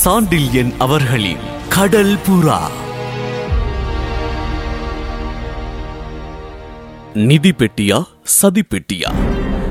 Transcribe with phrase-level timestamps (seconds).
[0.00, 2.58] சாண்டில்யன் அவர்களின் கடல் புறா.
[7.14, 9.10] நிதி பெட்டியா சதி பெட்டியா?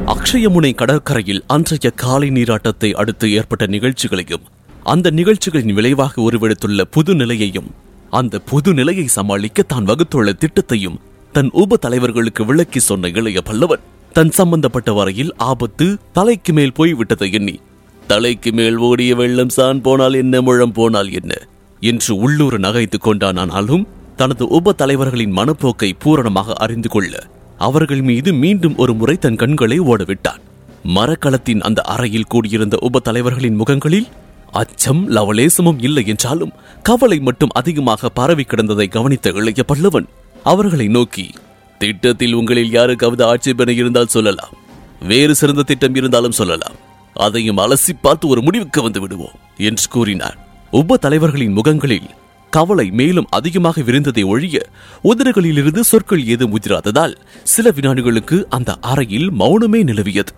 [0.05, 4.45] அக்ஷயமுனை கடற்கரையில் அன்றைய காலை நீராட்டத்தை அடுத்து ஏற்பட்ட நிகழ்ச்சிகளையும்
[4.83, 7.69] அந்த நிகழ்ச்சிகளின் விளைவாக உருவெடுத்துள்ள புது நிலையையும்
[8.09, 10.99] அந்த புது நிலையை சமாளிக்க தான் வகுத்துள்ள திட்டத்தையும்
[11.33, 13.83] தன் உப தலைவர்களுக்கு விளக்கி சொன்ன இளைய பல்லவன்
[14.13, 17.59] தன் சம்பந்தப்பட்ட வரையில் ஆபத்து தலைக்கு மேல் போய்விட்டதை எண்ணி
[18.09, 21.33] தலைக்கு மேல் ஓடிய வெள்ளம் சான் போனால் என்ன முழம் போனால் என்ன?
[21.79, 27.23] என்று உள்ளூர் நகைத்துக் கொண்டானானாலும் தனது உப தலைவர்களின் மனப்போக்கை பூரணமாக அறிந்து கொள்ள
[27.57, 30.41] அவர்கள் மீது மீண்டும் ஒரு முறை தன் கண்களை ஓடவிட்டான்.
[30.95, 34.07] மரக்களத்தின் அந்த அறையில் கூடியிருந்த உப தலைவர்களின் முகங்களில்
[34.51, 36.51] அச்சம் லவலேசமும் இல்லை என்றாலும்
[36.83, 40.05] கவலை மட்டும் அதிகமாக பரவி கிடந்ததை கவனித்த இளைய பல்லவன்
[40.43, 41.29] அவர்களை நோக்கி
[41.77, 44.53] திட்டத்தில் உங்களில் யாருக்காவது ஆட்சேபனை இருந்தால் சொல்லலாம்.
[45.07, 46.87] வேறு சிறந்த திட்டம் இருந்தாலும் சொல்லலாம்.
[47.25, 49.37] அதையும் அலசி பார்த்து ஒரு முடிவுக்கு வந்து விடுவோம்
[49.69, 50.37] என்று கூறினார்.
[50.79, 52.09] உப தலைவர்களின் முகங்களில்
[52.53, 54.57] கவலை மேலும் அதிகமாக விரிந்ததை ஒழிய
[55.03, 57.15] உதடுகளிலிருந்து சொற்கள் ஏதும் உதிராததால்
[57.53, 60.33] சில வினாடிகளுக்கு அந்த அறையில் மௌனமே நிலவியது.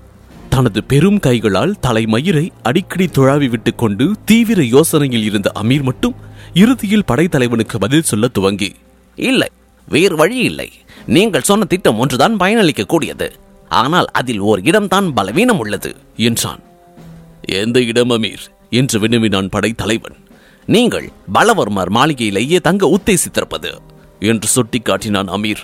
[0.49, 6.17] தனது பெரும் கைகளால் தலைமயிரை அடிக்கடி துழாவி விட்டுக் கொண்டு தீவிர யோசனையில் இருந்த அமீர் மட்டும்
[6.53, 8.71] இறுதியில் படைத்தலைவனுக்கு பதில் சொல்ல துவங்கி
[9.17, 9.49] இல்லை
[9.87, 10.69] வேறு வழி இல்லை.
[11.15, 13.29] நீங்கள் சொன்ன திட்டம் ஒன்றுதான் பயனளிக்க கூடியது
[13.71, 15.91] ஆனால் அதில் ஓர் இடம்தான் பலவீனம் உள்ளது
[16.27, 16.61] என்றான்.
[17.59, 20.17] எந்த இடம் அமீர் என்று வினவினான் படைத்தலைவன்.
[20.67, 23.71] நீங்கள் பலவர்மர் மாளிகையிலேயே தங்க உத்தேசித்திருப்பது
[24.19, 25.63] என்று சுட்டிக்காட்டினான் அமீர்.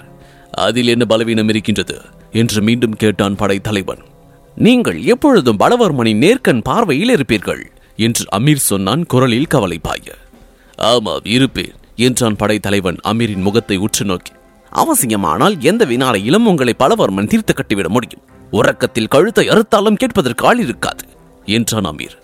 [0.66, 1.98] அதில் என்ன பலவீனம் இருக்கின்றது
[2.32, 4.02] என்று மீண்டும் கேட்டான் படைத்தலைவன்.
[4.58, 7.64] நீங்கள் எப்பொழுதும் பலவர்மனின் நேர்கண் பார்வையில் இருப்பீர்கள்
[7.96, 10.16] என்று அமீர் சொன்னான் குரலில் கவலை பாய
[10.78, 14.34] ஆமாம் இருப்பேன் என்றான் படைத்தலைவன் அமீரின் முகத்தை உற்று நோக்கி.
[14.72, 18.26] அவசியமானால் எந்த வினாலையிலும் உங்களை பலவர்மன் தீர்த்து கட்டிவிட முடியும்.
[18.52, 21.06] உறக்கத்தில் கழுத்தை அறுத்தாலும் கேட்பதற்கு ஆள் இருக்காது.
[21.48, 22.18] என்றான் அமீர்.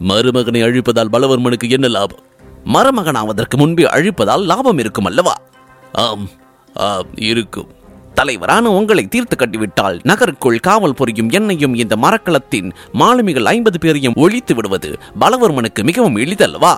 [0.00, 2.24] மருமகனை அழிப்பதால் பலவர்மனுக்கு என்ன லாபம்?
[2.64, 5.34] மருமகனாவதற்கு முன்பே அழிப்பதால் லாபம் இருக்கும் அல்லவா?
[5.92, 6.26] ஆம்
[6.74, 7.70] ஆம் இருக்கும்.
[8.14, 14.90] தலைவரான உங்களை தீர்த்து கட்டிவிட்டால் நகருக்குள் காவல் புரியும் என்னையும் இந்த மரக்களத்தின் மாலுமிகள் ஐம்பது பேரையும் ஒழித்து விடுவது
[15.20, 16.74] பலவர்மனுக்கு மிகவும் எளிதல்லவா?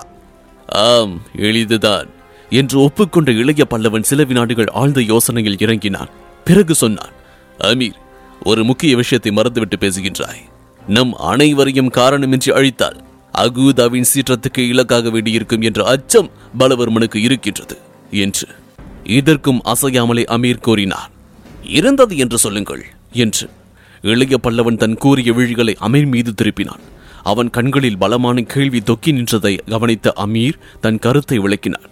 [0.67, 2.09] ஆம் எளிதுதான்
[2.49, 6.11] என்று ஒப்புக்கொண்ட இளைய பல்லவன் சில வினாடுகள் ஆழ்ந்த யோசனையில் இறங்கினான்.
[6.43, 7.15] பிறகு சொன்னான்
[7.59, 7.99] அமீர்
[8.43, 10.43] ஒரு முக்கிய விஷயத்தை மறந்துவிட்டு பேசுகின்றாய்.
[10.87, 12.97] நம் அனைவரையும் காரணமின்றி அழித்தால்
[13.33, 16.29] அகூதாவின் சீற்றத்துக்கு இலக்காக வேண்டியிருக்கும் என்ற அச்சம்
[16.59, 17.77] பலவர்மனுக்கு இருக்கின்றது
[18.09, 18.47] என்று
[19.03, 21.11] இதற்கும் அசையாமலே அமீர் கூறினார்.
[21.63, 23.49] இருந்தது என்று சொல்லுங்கள் என்று
[24.01, 26.83] இளைய பல்லவன் தன் கூறிய விழிகளை அமீர் மீது திருப்பினான்.
[27.23, 31.89] அவன் கண்களில் பலமான கேள்வி தொக்கி நின்றதை கவனித்த அமீர் தன் கருத்தை விளக்கினான்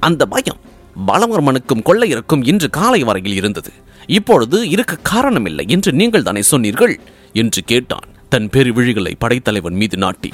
[0.00, 0.60] அந்த பயம்
[1.06, 3.72] பலவர்மனுக்கும் கொள்ளையிறக்கும் இன்று காலை வரையில் இருந்தது.
[4.06, 6.98] இப்பொழுது இருக்க காரணமில்லை என்று நீங்கள் தானே சொன்னீர்கள்?
[7.32, 8.08] என்று கேட்டான்.
[8.32, 10.30] தன் பெரு விழிகளை படைத்தலைவன் மீது நாட்டி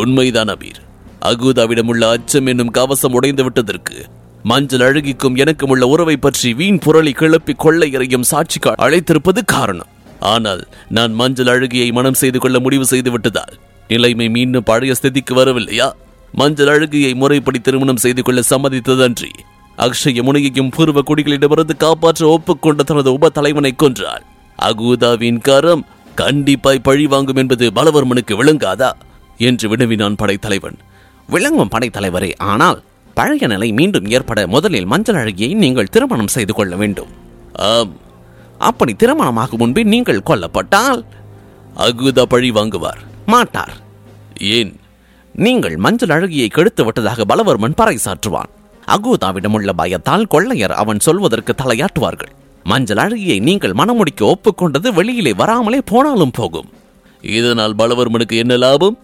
[0.00, 0.78] உண்மைதான் அமீர்.
[1.30, 3.96] அகூதாவிடமுள்ள அச்சம் என்னும் கவசம் உடைந்து விட்டதற்கு
[4.44, 9.90] மஞ்சள் அழகிக்கும் எனக்கும் உள்ள உறவை பற்றி வீண் புரளி கிளப்பி கொள்ளையரையும் சாட்சிக்கு அழைத்திருப்பது காரணம்.
[10.34, 10.62] ஆனால்
[10.96, 13.54] நான் மஞ்சள் அழகியை மனம் செய்து கொள்ள முடிவு செய்து விட்டதால்
[13.90, 15.88] நிலைமை மீண்டும் பழைய ஸ்திதிக்கு வரவில்லையா?
[16.34, 19.30] மஞ்சள் அழகியை முறைப்படி திருமணம் செய்து கொள்ள சம்மதித்ததன்றி
[19.78, 24.24] அக்ஷய முனையையும் பூர்வ குடிகளிடமிருந்து காப்பாற்ற ஒப்புக்கொண்ட தனது உப தலைவனை கொன்றார்
[24.58, 25.84] அகூதாவின் கரம்
[26.16, 28.90] கண்டிப்பாய் பழி வாங்கும் என்பது பலவர்மனுக்கு விளங்காதா?
[29.38, 30.76] என்று வினவினான் படைத்தலைவன்.
[31.26, 32.82] விளங்கும் படைத்தலைவரே ஆனால்
[33.14, 37.08] பழைய நிலை மீண்டும் ஏற்பட முதலில் மஞ்சள் அழகியை நீங்கள் திருமணம் செய்து கொள்ள வேண்டும்.
[37.54, 37.92] ஆம்.
[38.58, 41.04] அப்படி திருமணமாகும் முன்பே நீங்கள் கொல்லப்பட்டால்?
[41.76, 42.98] அகுதா பழி வாங்குவார்.
[43.26, 43.72] மாட்டார்.
[44.40, 44.80] ஏன்?
[45.32, 48.50] நீங்கள் மஞ்சள் அழகியை கெடுத்து விட்டதாக பலவர்மன் பறைசாற்றுவான்.
[48.86, 52.32] அகூதாவிடம் உள்ள பயத்தால் கொள்ளையர் அவன் சொல்வதற்கு தலையாட்டுவார்கள்.
[52.70, 56.68] மஞ்சள் அழகியை நீங்கள் மனமுடிக்க ஒப்புக்கொண்டது வெளியிலே வராமலே போனாலும் போகும்.
[57.22, 58.96] இதனால் பலவர்மனுக்கு என்ன லாபம்?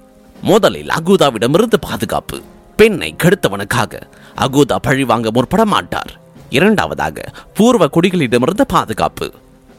[0.43, 2.39] முதலில் அகூதாவிடமிருந்து பாதுகாப்பு.
[2.77, 4.01] பெண்ணை கெடுத்தவனுக்காக
[4.37, 6.13] அகூதா பழி வாங்க முற்பட மாட்டார்
[6.51, 7.25] இரண்டாவதாக
[7.55, 9.29] பூர்வ குடிகளிடமிருந்து பாதுகாப்பு.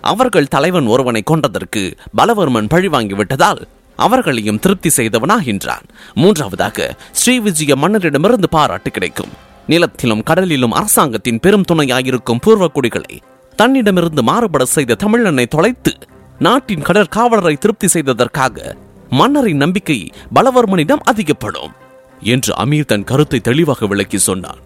[0.02, 1.84] அவர்கள் தலைவன் ஒருவனை கொன்றதற்கு
[2.18, 3.62] பலவர்மன் பழி வாங்கி விட்டதால்
[3.96, 5.86] அவர்களையும் திருப்தி செய்தவனாகின்றான்.
[6.14, 9.34] மூன்றாவதாக ஸ்ரீவிஜய மன்னரிடமிருந்து பாராட்டு கிடைக்கும்.
[9.68, 13.14] நிலத்திலும் கடலிலும் அரசாங்கத்தின் பெரும் துணையாயிருக்கும் பூர்வ குடிகளை
[13.64, 15.92] தன்னிடமிருந்து மாறுபட செய்த தமிழனை தொலைத்து
[16.40, 18.76] நாட்டின் கடற்காவலரை திருப்தி செய்ததற்காக
[19.10, 19.98] மன்னரின் நம்பிக்கை
[20.36, 21.74] பலவர்மனிடம் அதிகப்படும்
[22.20, 24.60] என்று அமீர் தன் கருத்தை தெளிவாக விளக்கி சொன்னான்.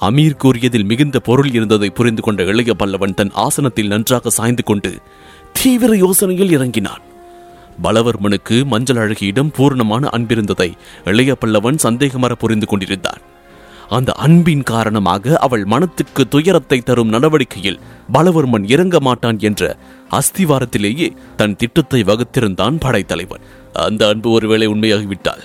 [0.00, 4.92] அமீர் கூறியதில் மிகுந்த பொருள் இருந்ததை புரிந்து கொண்ட இளைய பல்லவன் தன் ஆசனத்தில் நன்றாக சாய்ந்து கொண்டு
[5.52, 7.04] தீவிர யோசனையில் இறங்கினான்.
[7.82, 10.70] பலவர்மனுக்கு மஞ்சள் அழகியிடம் பூர்ணமான அன்பிருந்ததை
[11.04, 13.22] இளைய பல்லவன் சந்தேகமர புரிந்து கொண்டிருந்தான்.
[13.88, 17.80] அந்த அன்பின் காரணமாக அவள் மனத்துக்கு துயரத்தை தரும் நடவடிக்கையில்
[18.12, 19.78] பலவர்மன் இறங்க மாட்டான் என்ற
[20.10, 23.40] அஸ்திவாரத்திலேயே தன் திட்டத்தை வகுத்திருந்தான் படைத்தலைவன்.
[23.72, 25.44] அந்த அன்பு ஒருவேளை உண்மையாகிவிட்டால்?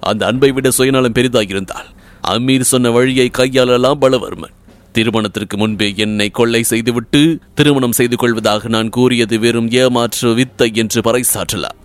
[0.00, 1.88] அந்த அன்பை விட சுயநலம் பெரிதாயிருந்தால்
[2.22, 4.54] அமீர் சொன்ன வழியை கையாளலாம் பலவர்மன்.
[4.92, 11.80] திருமணத்திற்கு முன்பே என்னை கொள்ளை செய்துவிட்டு திருமணம் செய்து கொள்வதாக நான் கூறியது வெறும் ஏமாற்று வித்தை என்று பறைசாற்றலாம்.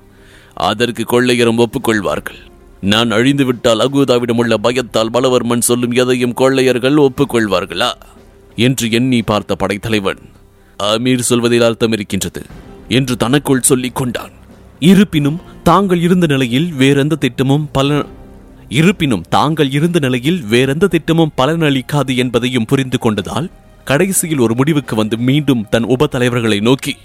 [0.54, 2.49] அதற்கு கொள்ளையரும் ஒப்புக்கொள்வார்கள்.
[2.82, 7.90] நான் அழிந்துவிட்டால் அகூதாவிடம் உள்ள பயத்தால் பலவர்மன் சொல்லும் எதையும் கொள்ளையர்கள் ஒப்புக்கொள்வார்களா?
[8.56, 10.22] என்று எண்ணி பார்த்த படைத்தலைவன்
[10.80, 12.42] அமீர் சொல்வதில் அர்த்தம் இருக்கின்றது
[12.88, 14.32] என்று தனக்குள் சொல்லிக் கொண்டான்.
[14.80, 18.06] இருப்பினும் தாங்கள் இருந்த நிலையில் வேறெந்த திட்டமும் பல
[18.70, 23.50] இருப்பினும் தாங்கள் இருந்த நிலையில் வேறெந்த திட்டமும் பலனளிக்காது என்பதையும் புரிந்து கொண்டதால்
[23.84, 26.98] கடைசியில் ஒரு முடிவுக்கு வந்து மீண்டும் தன் உப தலைவர்களை நோக்கி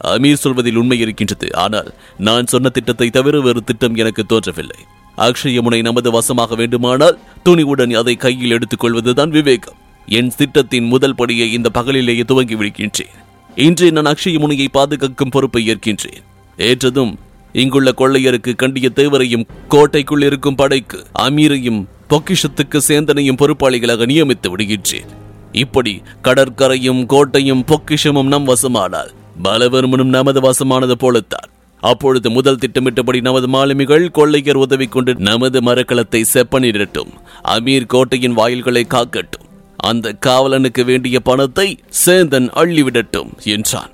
[0.00, 4.80] அமீர் சொல்வதில் உண்மை இருக்கின்றது ஆனால் நான் சொன்ன திட்டத்தை தவிர வேறு திட்டம் எனக்கு தோன்றவில்லை.
[5.16, 9.74] அக்ஷயமுனை நமது வசமாக வேண்டுமானால் துணிவுடன் அதை கையில் எடுத்துக் கொள்வதுதான் விவேகம்.
[10.06, 13.14] என் திட்டத்தின் முதல் படியை இந்த பகலிலேயே துவங்கி விடுகின்றேன்.
[13.56, 16.22] இன்றே நான் அக்ஷயமுனையை பாதுகாக்கும் பொறுப்பை ஏற்கின்றேன்.
[16.56, 17.14] ஏற்றதும்
[17.52, 25.10] இங்குள்ள கொள்ளையருக்கு கண்டிய தேவரையும் கோட்டைக்குள் இருக்கும் படைக்கு அமீரையும் பொக்கிஷத்துக்கு சேந்தனையும் பொறுப்பாளிகளாக நியமித்து விடுகின்றேன்.
[25.52, 29.10] இப்படி கடற்கரையும் கோட்டையும் பொக்கிஷமும் நம் வசமானால்
[29.44, 31.50] பலவர்மனும் நமது வசமானது போலத்தான்.
[31.82, 37.10] அப்பொழுது முதல் திட்டமிட்டபடி நமது மாலுமிகள் கொள்ளையர் உதவி கொண்டு நமது மரக்கலத்தை செப்பனிடட்டும்.
[37.42, 39.48] அமீர் கோட்டையின் வாயில்களை காக்கட்டும்.
[39.76, 41.66] அந்த காவலனுக்கு வேண்டிய பணத்தை
[42.04, 43.92] சேந்தன் அள்ளிவிடட்டும் என்றான்.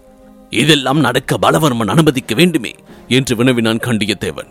[0.51, 2.73] இதெல்லாம் நடக்க பலவர்மன் அனுமதிக்க வேண்டுமே
[3.09, 4.51] என்று வினவினான் கண்டியத்தேவன்.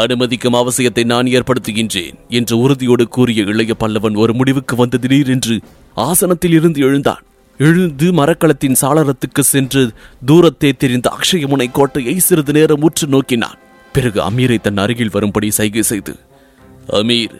[0.00, 5.56] அனுமதிக்கும் அவசியத்தை நான் ஏற்படுத்துகின்றேன் என்று உறுதியோடு கூறிய இளைய பல்லவன் ஒரு முடிவுக்கு வந்து திடீரென்று
[5.94, 7.22] ஆசனத்தில் இருந்து எழுந்தான்.
[7.58, 9.92] எழுந்து மரக்களத்தின் சாளரத்துக்கு சென்று
[10.26, 13.58] தூரத்தே தெரிந்த அக்ஷயமுனை கோட்டையை சிறிது நேரம் உற்று நோக்கினான்.
[13.92, 16.16] பிறகு அமீரை தன் அருகில் வரும்படி சைகை செய்து
[16.88, 17.36] அமீர்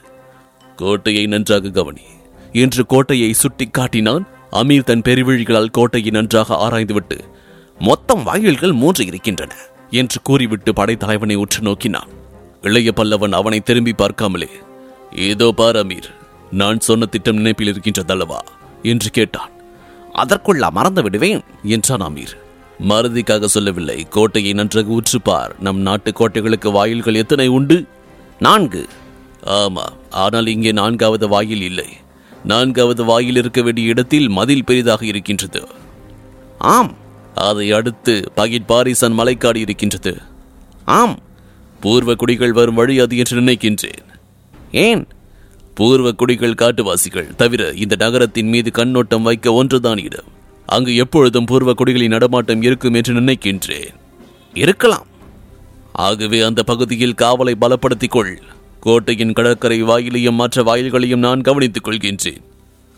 [0.77, 2.01] கோட்டையை நன்றாக கவனி.
[2.53, 4.27] என்று கோட்டையை சுட்டி காட்டினான்.
[4.53, 7.19] அமீர் தன் பெருவிழிகளால் கோட்டையை நன்றாக ஆராய்ந்துவிட்டு
[7.79, 9.55] மொத்தம் வாயில்கள் மூன்று இருக்கின்றன
[9.91, 12.09] என்று கூறிவிட்டு படைத்தலைவனை உற்று நோக்கினான்.
[12.63, 14.49] இளைய பல்லவன் அவனை திரும்பி பார்க்காமலே
[15.13, 16.11] ஏதோ பார் அமீர்
[16.51, 18.39] நான் சொன்ன திட்டம் நினைப்பில் இருக்கின்றதல்லவா?
[18.83, 19.51] என்று கேட்டான்.
[20.15, 21.43] அதற்குள்ள மறந்து விடுவேன்.
[21.65, 22.41] என்றான் அமீர்
[22.89, 24.07] மறதிக்காக சொல்லவில்லை.
[24.11, 27.87] கோட்டையை நன்றாக உற்றுப்பார் நம் நாட்டு கோட்டைகளுக்கு வாயில்கள் எத்தனை உண்டு?
[28.39, 28.87] நான்கு.
[29.47, 31.87] ஆமா ஆனால் இங்கே நான்காவது வாயில் இல்லை.
[32.45, 35.69] நான்காவது வாயில் இருக்க வேண்டிய இடத்தில் மதில் பெரிதாக இருக்கின்றது.
[36.59, 36.95] ஆம்.
[37.35, 40.17] அதை அடுத்து பகிட் பாரிசன் மலைக்காடு இருக்கின்றது.
[40.85, 41.19] ஆம்.
[41.81, 44.05] பூர்வ குடிகள் வரும் வழி அது என்று நினைக்கின்றேன்.
[44.73, 45.07] ஏன்?
[45.75, 47.37] பூர்வ குடிகள் காட்டுவாசிகள்.
[47.37, 50.25] தவிர இந்த நகரத்தின் மீது கண்ணோட்டம் வைக்க ஒன்றுதான் இடம்.
[50.67, 53.95] அங்கு எப்பொழுதும் பூர்வ குடிகளின் நடமாட்டம் இருக்கும் என்று நினைக்கின்றேன்.
[54.55, 55.07] இருக்கலாம்.
[55.93, 58.43] ஆகவே அந்த பகுதியில் காவலை பலப்படுத்திக் கொள்.
[58.81, 62.43] கோட்டையின் கடற்கரை வாயிலையும் மற்ற வாயில்களையும் நான் கவனித்துக் கொள்கின்றேன்.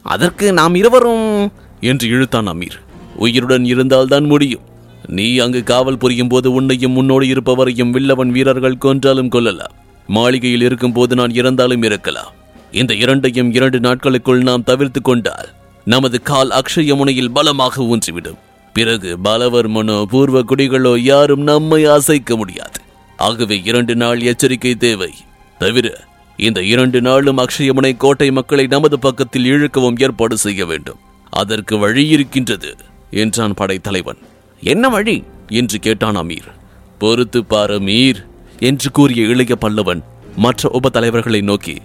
[0.02, 2.80] அதற்கு நாம் இருவரும் என்று இழுத்தான் அமீர்.
[3.16, 4.60] உயிருடன் இருந்தால்தான் முடியும்.
[5.06, 9.74] நீ அங்கு காவல் புரியும் போது உன்னையும் முன்னோடு இருப்பவரையும் வில்லவன் வீரர்கள் கொன்றாலும் கொல்லலாம்.
[10.06, 12.32] மாளிகையில் இருக்கும் போது நான் இறந்தாலும் இருக்கலாம்
[12.74, 15.48] இந்த இரண்டையும் இரண்டு நாட்களுக்குள் நாம் தவிர்த்து கொண்டால்
[15.84, 18.38] நமது கால் அக்ஷய முனையில் பலமாக ஊன்றிவிடும்.
[18.72, 22.80] பிறகு பலவர்மனோ பூர்வ குடிகளோ யாரும் நம்மை அசைக்க முடியாது.
[23.16, 25.14] ஆகவே இரண்டு நாள் எச்சரிக்கை தேவை.
[25.58, 26.00] தவிர
[26.36, 30.98] இந்த இரண்டு நாளும் அக்ஷயமுனை கோட்டை மக்களை நமது பக்கத்தில் இழுக்கவும் ஏற்பாடு செய்ய வேண்டும்.
[31.30, 32.76] அதற்கு வழி இருக்கின்றது
[33.10, 34.18] என்றான் படைத்தலைவன்.
[34.60, 35.24] என்ன வழி?
[35.48, 36.50] என்று கேட்டான் அமீர்.
[36.98, 38.26] பொறுத்து பார் அமீர்
[38.58, 40.02] என்று கூறிய இளைய பல்லவன்
[40.36, 41.78] மற்ற உப தலைவர்களை நோக்கி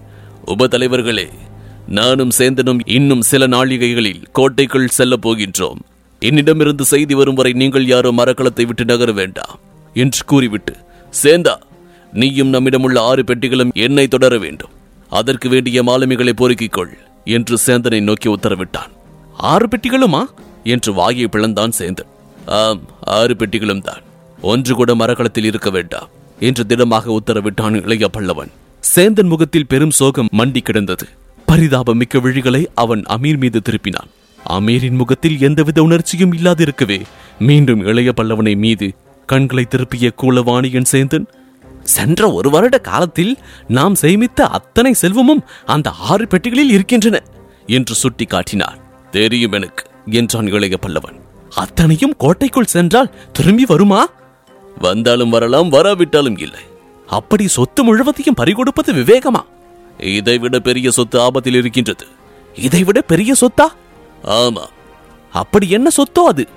[0.44, 1.28] உப தலைவர்களே
[1.88, 5.80] நானும் சேந்தனும் இன்னும் சில நாளிகைகளில் கோட்டைக்குள் செல்லப் போகின்றோம்.
[6.18, 9.58] என்னிடமிருந்து செய்தி வரும் வரை நீங்கள் யாரும் மரக்களத்தை விட்டு நகர வேண்டாம்
[9.94, 10.76] என்று கூறிவிட்டு
[11.22, 11.56] சேந்தா
[12.12, 14.70] நீயும் நம்மிடமுள்ள ஆறு பெட்டிகளும் என்னை தொடர வேண்டும்.
[15.10, 18.90] அதற்கு வேண்டிய மாலுமிகளை பொறுக்கிக் கொள் என்று சேந்தனை நோக்கி உத்தரவிட்டான்.
[19.32, 20.24] ஆறு பெட்டிகளுமா?
[20.64, 22.10] என்று வாயை பிளந்தான் சேந்தன்.
[22.46, 24.02] ஆம் ஆறு பெட்டிகளும் தான்
[24.40, 26.08] ஒன்று கூட மரக்களத்தில் இருக்க வேண்டாம்
[26.40, 28.50] என்று திடமாக உத்தரவிட்டான் இளைய பல்லவன்.
[28.82, 31.06] சேந்தன் முகத்தில் பெரும் சோகம் மண்டி கிடந்தது.
[31.46, 34.10] பரிதாபம் மிக்க விழிகளை அவன் அமீர் மீது திருப்பினான்.
[34.48, 37.00] அமீரின் முகத்தில் எந்தவித உணர்ச்சியும் இல்லாதிருக்கவே
[37.38, 38.86] மீண்டும் இளைய பல்லவனை மீது
[39.26, 41.26] கண்களை திருப்பிய கூலவாணியன் சேந்தன்
[41.82, 47.22] சென்ற ஒரு வருட காலத்தில் நாம் சேமித்த அத்தனை செல்வமும் அந்த ஆறு பெட்டிகளில் இருக்கின்றன
[47.66, 48.78] என்று சுட்டி காட்டினார்
[49.10, 51.18] தெரியும் எனக்கு என்றான் இளைய பல்லவன்.
[51.56, 54.02] அத்தனையும் கோட்டைக்குள் சென்றால் திரும்பி வருமா?
[54.78, 56.62] வந்தாலும் வரலாம் வராவிட்டாலும் இல்லை.
[57.10, 59.42] அப்படி சொத்து முழுவதையும் பறிகொடுப்பது விவேகமா?
[59.98, 62.06] இதைவிட பெரிய சொத்து ஆபத்தில் இருக்கின்றது.
[62.54, 63.66] இதைவிட பெரிய சொத்தா?
[64.24, 64.64] ஆமா.
[65.30, 66.48] அப்படி என்ன சொத்தோ அது?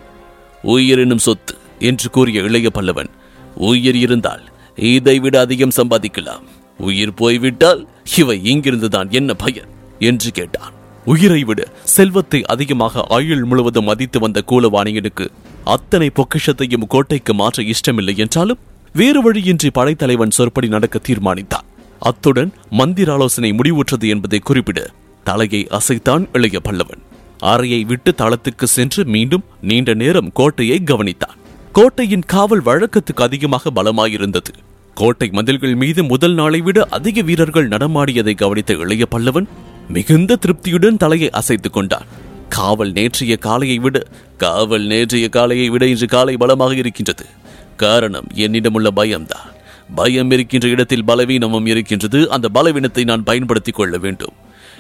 [0.64, 3.10] உயிர் என்னும் சொத்து என்று கூறிய இளைய பல்லவன்
[3.56, 4.44] உயிர் இருந்தால்
[4.76, 6.44] இதைவிட அதிகம் சம்பாதிக்கலாம்.
[6.80, 9.70] உயிர் போய்விட்டால் இவை இங்கிருந்துதான் என்ன பயன்?
[10.00, 10.72] என்று கேட்டான்.
[11.06, 15.26] உயிரை விட செல்வத்தை அதிகமாக ஆயுள் முழுவதும் மதித்து வந்த கூலவாணியனுக்கு
[15.64, 18.62] அத்தனை பொக்கிஷத்தையும் கோட்டைக்கு மாற்ற இஷ்டமில்லை என்றாலும்
[18.94, 21.66] வேறு வழியின்றி படைத்தலைவன் சொற்படி நடக்க தீர்மானித்தான்.
[22.00, 24.90] அத்துடன் மந்திர ஆலோசனை முடிவுற்றது என்பதை குறிப்பிட.
[25.24, 27.02] தலையை அசைத்தான் இளைய பல்லவன்.
[27.38, 31.38] அறையை விட்டு தளத்துக்கு சென்று மீண்டும் நீண்ட நேரம் கோட்டையை கவனித்தான்.
[31.72, 34.54] கோட்டையின் காவல் வழக்கத்துக்கு அதிகமாக பலமாயிருந்தது.
[34.96, 39.48] கோட்டை மதில்கள் மீது முதல் நாளை விட அதிக வீரர்கள் நடமாடியதை கவனித்த இளைய பல்லவன்
[39.90, 42.06] மிகுந்த திருப்தியுடன் தலையை அசைத்துக் கொண்டான்.
[42.50, 44.04] காவல் நேற்றைய காலையை விட
[44.38, 47.26] காவல் நேற்றைய காலையை விட இன்று காலை பலமாக இருக்கின்றது.
[47.76, 49.52] காரணம் என்னிடமுள்ள பயம்தான்.
[49.96, 52.32] பயம் இருக்கின்ற இடத்தில் பலவீனமும் இருக்கின்றது.
[52.32, 54.34] அந்த பலவீனத்தை நான் பயன்படுத்திக் கொள்ள வேண்டும்.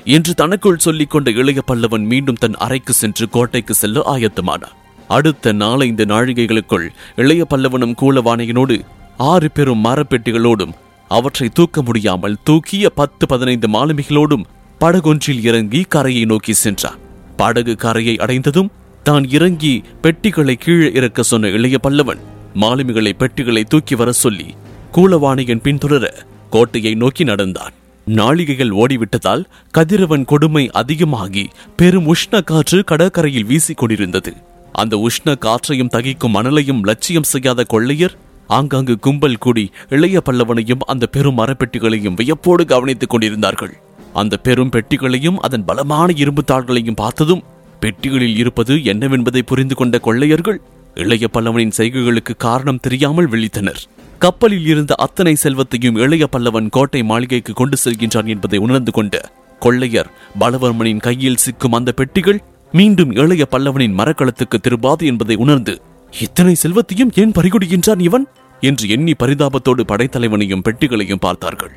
[0.05, 4.73] என்று தனக்குள் சொல்லிக் கொண்ட இளைய பல்லவன் மீண்டும் தன் அறைக்கு சென்று கோட்டைக்கு செல்ல ஆயத்தமானான்.
[5.07, 8.85] அடுத்த நாலைந்து நாழிகைகளுக்குள் இளைய பல்லவனும் கூலவானையனோடு
[9.17, 10.73] ஆறு பெரும் மரப்பெட்டிகளோடும்
[11.07, 14.43] அவற்றை தூக்க முடியாமல் தூக்கிய பத்து பதினைந்து மாலுமிகளோடும்
[14.79, 16.97] படகொன்றில் இறங்கி கரையை நோக்கி சென்றான்.
[17.37, 18.71] படகு கரையை அடைந்ததும்
[19.03, 22.17] தான் இறங்கி பெட்டிகளை கீழே இறக்க சொன்ன இளைய பல்லவன்
[22.61, 24.49] மாலுமிகளை பெட்டிகளை தூக்கி வர சொல்லி
[24.93, 26.05] கூலவாணியன் பின்தொடர
[26.49, 27.73] கோட்டையை நோக்கி நடந்தான்.
[28.07, 31.45] நாளிகைகள் ஓடிவிட்டதால் கதிரவன் கொடுமை அதிகமாகி
[31.75, 34.33] பெரும் உஷ்ண காற்று கடற்கரையில் வீசிக் கொண்டிருந்தது.
[34.71, 38.15] அந்த உஷ்ண காற்றையும் தகிக்கும் மணலையும் லட்சியம் செய்யாத கொள்ளையர்
[38.47, 43.73] ஆங்காங்கு கும்பல் கூடி இளைய பல்லவனையும் அந்த பெரும் மரப்பெட்டிகளையும் வியப்போடு கவனித்துக் கொண்டிருந்தார்கள்.
[44.13, 47.43] அந்த பெரும் பெட்டிகளையும் அதன் பலமான இரும்பு தாள்களையும் பார்த்ததும்
[47.81, 50.61] பெட்டிகளில் இருப்பது என்னவென்பதை புரிந்து கொண்ட கொள்ளையர்கள்
[50.95, 53.81] இளைய பல்லவனின் செய்கைகளுக்கு காரணம் தெரியாமல் விழித்தனர்.
[54.19, 60.99] கப்பலில் இருந்த அத்தனை செல்வத்தையும் இளைய பல்லவன் கோட்டை மாளிகைக்கு கொண்டு செல்கின்றான் என்பதை உணர்ந்து கொண்ட கொள்ளையர் பலவர்மனின்
[60.99, 65.81] கையில் சிக்கும் அந்த பெட்டிகள் மீண்டும் இளைய பல்லவனின் மரக்களத்துக்கு திரும்பாது என்பதை உணர்ந்து
[66.19, 68.27] இத்தனை செல்வத்தையும் ஏன் பறிகொடுகின்றான் இவன்?
[68.61, 71.71] என்று எண்ணி பரிதாபத்தோடு படைத்தலைவனையும் பெட்டிகளையும் பார்த்தார்கள்.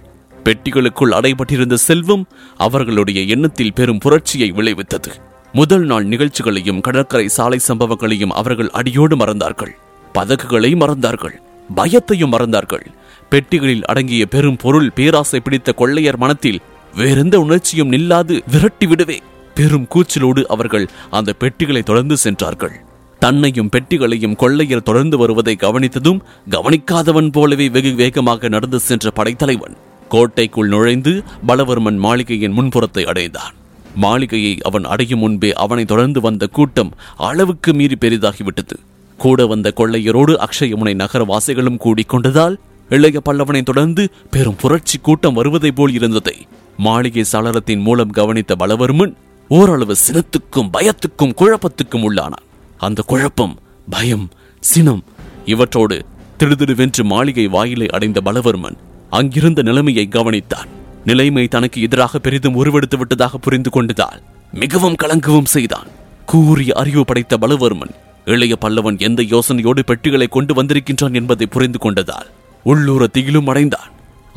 [0.44, 5.10] பெட்டிகளுக்குள் அடைபட்டிருந்த செல்வம் அவர்களுடைய எண்ணத்தில் பெரும் புரட்சியை விளைவித்தது.
[5.52, 9.70] முதல் நாள் நிகழ்ச்சிகளையும் கடற்கரை சாலை சம்பவங்களையும் அவர்கள் அடியோடு மறந்தார்கள்.
[10.14, 11.36] பதக்குகளை மறந்தார்கள்.
[11.76, 12.86] பயத்தையும் மறந்தார்கள்.
[13.30, 16.60] பெட்டிகளில் அடங்கிய பெரும் பொருள் பேராசை பிடித்த கொள்ளையர் மனத்தில்
[16.94, 19.18] வேறெந்த உணர்ச்சியும் நில்லாது விரட்டி விடுவே
[19.54, 22.80] பெரும் கூச்சலோடு அவர்கள் அந்த பெட்டிகளை தொடர்ந்து சென்றார்கள்.
[23.18, 29.76] தன்னையும் பெட்டிகளையும் கொள்ளையர் தொடர்ந்து வருவதை கவனித்ததும் கவனிக்காதவன் போலவே வெகு வேகமாக நடந்து சென்ற படைத்தலைவன்
[30.08, 33.54] கோட்டைக்குள் நுழைந்து பலவர்மன் மாளிகையின் முன்புறத்தை அடைந்தான்.
[33.96, 38.76] மாளிகையை அவன் அடையும் முன்பே அவனை தொடர்ந்து வந்த கூட்டம் அளவுக்கு மீறி பெரிதாகிவிட்டது.
[39.18, 42.56] கூட வந்த கொள்ளையரோடு அக்ஷயமுனை நகரவாசிகளும் கூடிக்கொண்டதால்
[42.88, 49.14] இளைய பல்லவனை தொடர்ந்து பெரும் புரட்சி கூட்டம் வருவதைப் போல் இருந்ததை மாளிகை சாளரத்தின் மூலம் கவனித்த பலவர்மன்
[49.48, 52.46] ஓரளவு சினத்துக்கும் பயத்துக்கும் குழப்பத்துக்கும் உள்ளானான்.
[52.76, 53.58] அந்த குழப்பம்
[53.90, 55.04] பயம் சினம்
[55.44, 56.00] இவற்றோடு
[56.38, 58.76] திடுதிடுவென்று மாளிகை வாயிலை அடைந்த பலவர்மன்
[59.10, 60.68] அங்கிருந்த நிலைமையை கவனித்தான்.
[61.08, 64.20] நிலைமை தனக்கு எதிராக பெரிதும் உருவெடுத்து விட்டதாக புரிந்து கொண்டதால்
[64.52, 65.88] மிகவும் கலங்கவும் செய்தான்.
[66.30, 67.92] கூறிய அறிவு படைத்த பலவர்மன்
[68.32, 72.28] இளைய பல்லவன் எந்த யோசனையோடு பெட்டிகளை கொண்டு வந்திருக்கின்றான் என்பதை புரிந்து கொண்டதால்
[72.62, 73.90] உள்ளூர திகிலும் அடைந்தான்.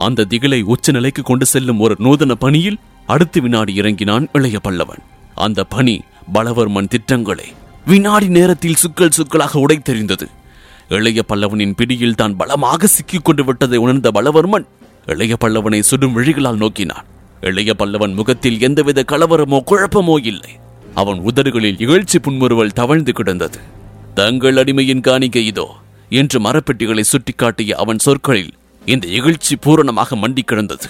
[0.07, 5.01] அந்த திகிலை உச்ச நிலைக்கு கொண்டு செல்லும் ஒரு நூதன பணியில் அடுத்து வினாடி இறங்கினான் இளைய பல்லவன்.
[5.45, 5.95] அந்த பணி
[6.33, 7.47] பலவர்மன் திட்டங்களை
[7.85, 10.27] வினாடி நேரத்தில் சுக்கள் சுக்களாக உடைத்தெறிந்தது.
[10.97, 14.67] இளைய பல்லவனின் பிடியில் தான் பலமாக சிக்கிக் கொண்டு விட்டதை உணர்ந்த பலவர்மன்
[15.09, 17.05] இளைய பல்லவனை சுடும் விழிகளால் நோக்கினான்.
[17.41, 20.49] இளைய பல்லவன் முகத்தில் எந்தவித கலவரமோ குழப்பமோ இல்லை.
[20.93, 23.59] அவன் உதடுகளில் இகழ்ச்சி புன்முறுவல் தவழ்ந்து கிடந்தது.
[24.13, 25.75] தங்கள் அடிமையின் காணிக்கை இதோ
[26.09, 28.53] என்று மரப்பெட்டிகளை சுட்டிக்காட்டிய அவன் சொற்களில்
[28.85, 30.87] இந்த இகழ்ச்சி பூரணமாக மண்டி கிடந்தது.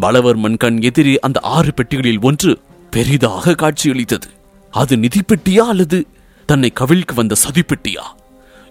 [0.00, 4.28] பலவர்மன் கண் எதிரே அந்த ஆறு பெட்டிகளில் ஒன்று பெரிதாக காட்சியளித்தது.
[4.70, 6.06] அது நிதி பெட்டியா அல்லது
[6.46, 8.02] தன்னை கவிழ்க்கு வந்த சதிப்பெட்டியா?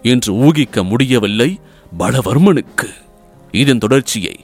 [0.02, 1.60] என்று ஊகிக்க முடியவில்லை
[1.98, 2.88] பலவர்மனுக்கு.
[3.50, 4.43] இதன் தொடர்ச்சியை